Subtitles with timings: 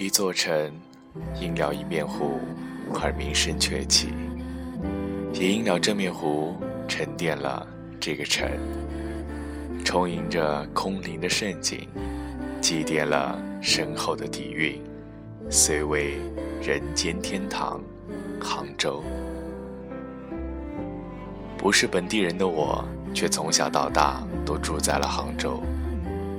[0.00, 0.72] 一座城，
[1.40, 2.38] 因了一面湖
[3.02, 4.10] 而名声鹊起，
[5.32, 6.54] 也因了这面湖
[6.86, 7.66] 沉淀了
[7.98, 8.48] 这个城，
[9.84, 11.88] 充盈着空灵的盛景，
[12.60, 14.80] 积淀了深厚的底蕴，
[15.50, 16.14] 虽为
[16.62, 17.80] 人间天堂——
[18.40, 19.02] 杭州。
[21.56, 25.60] 不是本地人的我，却从小到大都住在了杭州，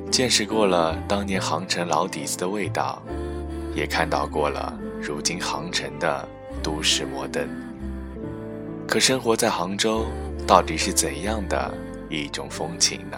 [0.09, 3.03] 见识过了当年杭城老底子的味道。
[3.79, 6.27] 也看到过了如今杭城的
[6.61, 7.47] 都市摩登，
[8.85, 10.05] 可生活在杭州
[10.45, 11.73] 到底是怎样的
[12.09, 13.17] 一种风情呢？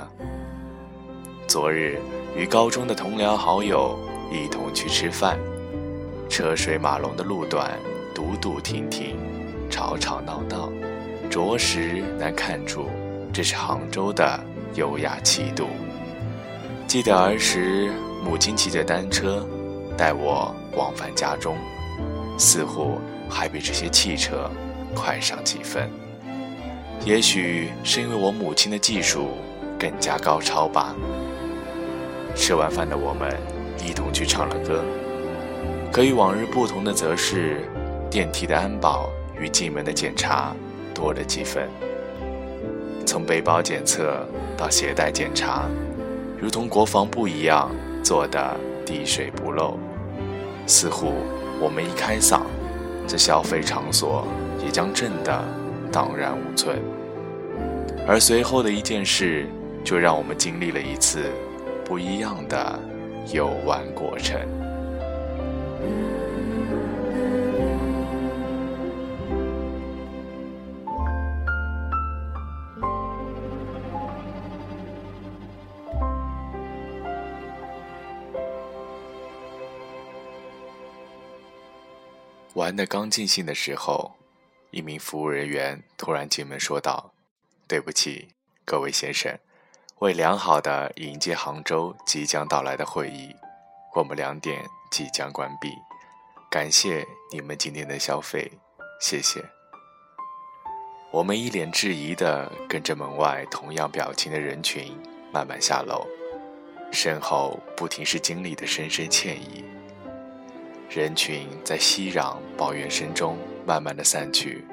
[1.48, 2.00] 昨日
[2.38, 3.98] 与高中的同僚好友
[4.32, 5.40] 一同去吃饭，
[6.30, 7.72] 车水马龙的路段，
[8.14, 9.18] 堵堵停停，
[9.68, 10.72] 吵吵闹闹，
[11.28, 12.88] 着实难看出
[13.34, 14.40] 这是杭州的
[14.76, 15.66] 优雅气度。
[16.86, 17.90] 记得儿时
[18.24, 19.44] 母亲骑着单车。
[20.02, 21.56] 带我往返家中，
[22.36, 22.98] 似乎
[23.30, 24.50] 还比这些汽车
[24.96, 25.88] 快上几分。
[27.06, 29.28] 也许是因为我母亲的技术
[29.78, 30.96] 更加高超吧。
[32.34, 33.32] 吃完饭的我们
[33.88, 34.84] 一同去唱了歌，
[35.92, 37.62] 可与往日不同的则是，
[38.10, 39.08] 电梯的安保
[39.40, 40.52] 与进门的检查
[40.96, 41.70] 多了几分。
[43.06, 44.26] 从背包检测
[44.58, 45.70] 到鞋带检查，
[46.40, 47.70] 如同国防部一样
[48.04, 48.58] 做的。
[48.84, 49.78] 滴水不漏，
[50.66, 51.14] 似乎
[51.60, 52.42] 我们一开嗓，
[53.08, 54.26] 这消费场所
[54.64, 55.44] 也将震得
[55.92, 56.80] 荡然无存。
[58.08, 59.46] 而随后的一件事，
[59.84, 61.26] 就让我们经历了一次
[61.86, 62.80] 不一样的
[63.32, 64.40] 游玩过程。
[82.62, 84.14] 玩的刚尽兴的时候，
[84.70, 87.12] 一名服务人员突然进门说道
[87.68, 88.28] ：“对不起，
[88.64, 89.36] 各位先生，
[89.98, 93.36] 为良好的迎接杭州即将到来的会议，
[93.96, 95.70] 我们两点即将关闭。
[96.52, 98.52] 感谢你们今天的消费，
[99.00, 99.44] 谢谢。”
[101.10, 104.96] 我们一脸质疑地跟着门外同样表情的人群
[105.34, 106.06] 慢慢下楼，
[106.92, 109.66] 身后不停是经理的深深歉意。
[110.94, 114.66] 人群在熙攘抱怨声中慢慢的散去，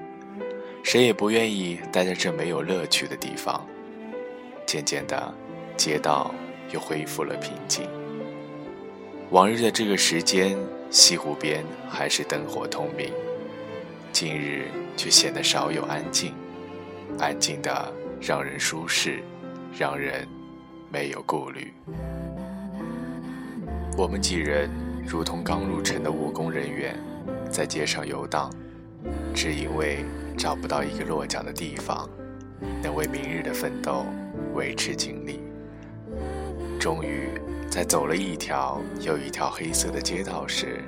[0.83, 3.65] 谁也不愿意待在这没有乐趣的地方。
[4.67, 5.33] 渐渐的，
[5.77, 6.35] 街道
[6.73, 7.89] 又恢复了平静。
[9.31, 10.59] 往日的这个时间，
[10.91, 13.13] 西湖边还是灯火通明，
[14.11, 16.35] 今日却显得少有安静，
[17.21, 19.23] 安静的让人舒适，
[19.79, 20.27] 让人
[20.91, 21.73] 没有顾虑。
[23.97, 24.88] 我们几人。
[25.11, 26.95] 如同刚入城的务工人员，
[27.51, 28.51] 在街上游荡，
[29.35, 30.05] 只因为
[30.37, 32.07] 找不到一个落脚的地方，
[32.83, 34.05] 能为明日的奋斗
[34.53, 35.41] 维持精力。
[36.79, 37.31] 终于，
[37.71, 40.83] 在走了一条又一条黑色的街道时，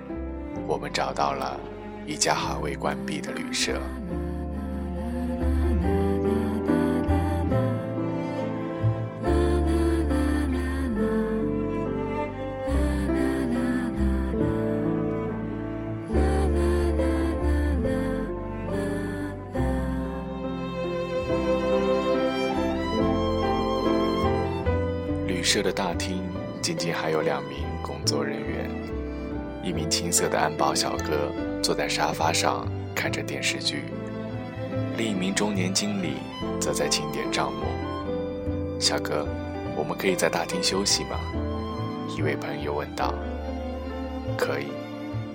[0.66, 1.58] 我们找到了
[2.06, 3.80] 一家还未关闭的旅社。
[25.52, 26.22] 社的大厅
[26.62, 28.70] 仅仅还有两名工作人员，
[29.64, 33.82] 一名青涩的安保小哥坐在沙发上看着电视剧，
[34.96, 36.18] 另一名中年经理
[36.60, 37.66] 则在清点账目。
[38.78, 39.26] 小哥，
[39.76, 41.18] 我们可以在大厅休息吗？
[42.16, 43.12] 一位朋友问道。
[44.38, 44.66] 可以。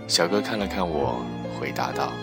[0.08, 1.26] 小哥看了看我，
[1.60, 2.14] 回答道。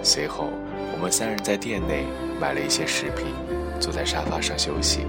[0.00, 0.48] 随后，
[0.92, 2.04] 我们三人在店内
[2.40, 3.34] 买了一些食品，
[3.80, 5.00] 坐在沙发上休息。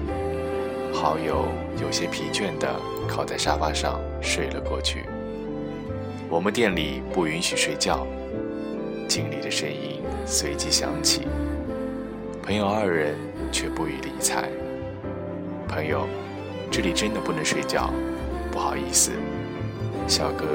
[0.95, 1.45] 好友
[1.81, 2.73] 有些疲倦地
[3.05, 5.03] 靠在沙发上睡了过去。
[6.29, 8.07] 我们店里不允许睡觉。
[9.07, 11.27] 经理的声音随即响起，
[12.41, 13.15] 朋友二人
[13.51, 14.49] 却不予理睬。
[15.67, 16.07] 朋友，
[16.71, 17.91] 这里真的不能睡觉，
[18.51, 19.11] 不好意思。”
[20.07, 20.45] 小哥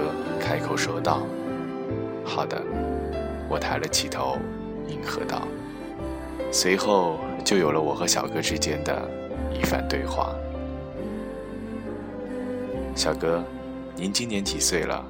[0.40, 1.22] 开口说道。
[2.24, 2.60] “好的。”
[3.48, 4.38] 我抬了起头，
[4.88, 5.46] 应和道。
[6.50, 9.08] 随后就有了我和小哥之间的
[9.52, 10.34] 一番对话。
[12.96, 13.44] 小哥，
[13.94, 15.04] 您今年几岁了？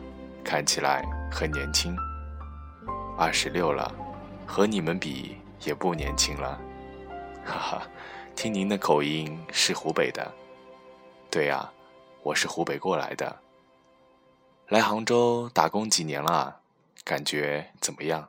[0.45, 1.97] 看起来很年轻。
[3.17, 3.93] 二十六了，
[4.47, 6.61] 和你们比也不年轻了。
[7.45, 7.83] 哈哈，
[8.35, 10.33] 听您的口音是湖北的。
[11.31, 11.71] 对呀，
[12.23, 13.37] 我是湖北过来的。
[14.69, 16.61] 来杭州打工几年了？
[17.05, 18.29] 感觉怎么样？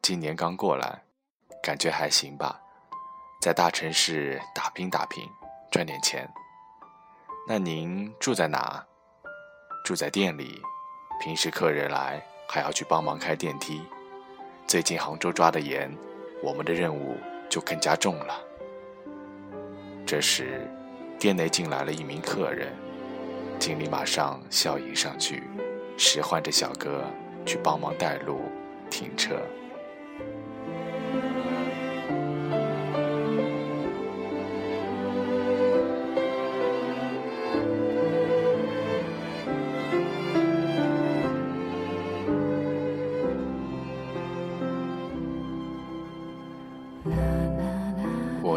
[0.00, 1.02] 今年刚过来，
[1.62, 2.60] 感觉还行吧，
[3.40, 5.26] 在大城市打拼打拼，
[5.70, 6.30] 赚点钱。
[7.48, 8.84] 那您住在哪？
[9.82, 10.60] 住在店里，
[11.22, 13.80] 平时客人来还要去帮忙开电梯。
[14.66, 15.90] 最近杭州抓的严，
[16.42, 17.16] 我们的任务
[17.48, 18.38] 就更加重了。
[20.06, 20.68] 这时，
[21.18, 22.76] 店内进来了一名客人，
[23.58, 25.44] 经理马上笑迎上去，
[25.96, 27.06] 使唤着小哥
[27.46, 28.42] 去帮忙带路、
[28.90, 29.40] 停车。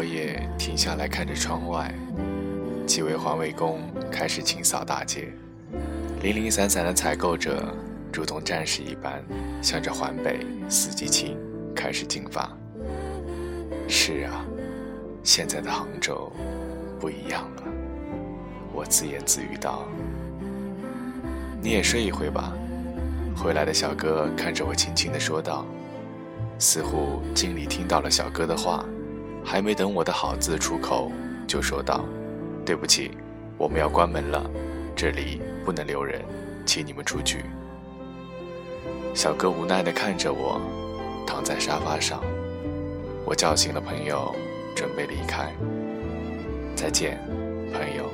[0.04, 1.92] 夜停下来看着窗外，
[2.86, 3.80] 几位环卫工
[4.10, 5.32] 开始清扫大街，
[6.22, 7.74] 零零散散的采购者
[8.12, 9.22] 如同战士一般，
[9.62, 11.36] 向着环北四季青
[11.74, 12.50] 开始进发。
[13.88, 14.44] 是啊，
[15.22, 16.32] 现在的杭州
[17.00, 17.62] 不一样了，
[18.72, 19.86] 我自言自语道。
[21.60, 22.52] 你也睡一会吧。
[23.36, 25.66] 回来的小哥看着我，轻轻地说道，
[26.58, 28.84] 似乎经理听到了小哥的话。
[29.44, 31.12] 还没等我的好字出口，
[31.46, 32.04] 就说道
[32.64, 33.10] ：“对不起，
[33.58, 34.50] 我们要关门了，
[34.96, 36.20] 这里不能留人，
[36.64, 37.44] 请你们出去。”
[39.14, 40.60] 小哥无奈地看着我，
[41.26, 42.20] 躺在沙发上。
[43.24, 44.34] 我叫醒了朋友，
[44.74, 45.52] 准备离开。
[46.74, 47.20] 再见，
[47.72, 48.10] 朋友。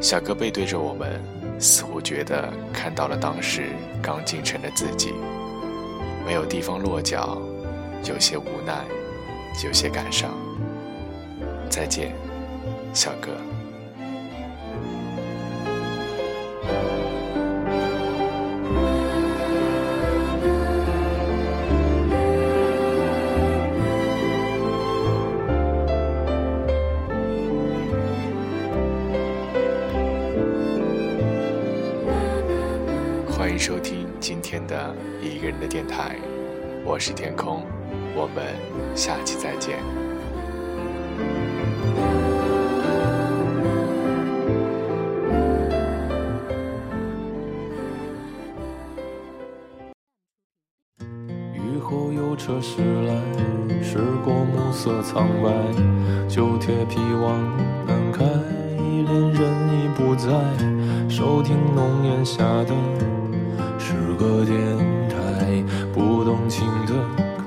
[0.00, 1.20] 小哥背对着我们，
[1.58, 3.70] 似乎觉得看到了当时
[4.02, 5.14] 刚进城的自己，
[6.26, 7.40] 没有地方落脚，
[8.04, 8.84] 有些无奈。
[9.64, 10.34] 有些感伤。
[11.70, 12.12] 再见，
[12.92, 13.30] 小哥。
[33.28, 36.16] 欢迎收听今天的一个人的电台，
[36.84, 37.62] 我是天空。
[38.18, 38.42] 我们
[38.96, 39.76] 下期再见。
[51.52, 53.12] 雨后有车驶来，
[53.82, 55.52] 驶过暮色苍白，
[56.26, 57.38] 旧铁皮往
[57.86, 60.32] 南开，恋人已不在，
[61.06, 62.74] 收听浓烟下的
[63.78, 64.56] 诗歌电
[65.10, 67.25] 台，不动情的。